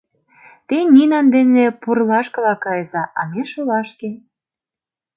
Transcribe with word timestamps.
—Те 0.67 0.77
Нинан 0.93 1.25
дене 1.35 1.65
пурлашкыла 1.81 2.53
кайыза, 2.63 3.03
а 3.19 3.21
ме— 3.31 3.43
шолашке. 3.51 4.09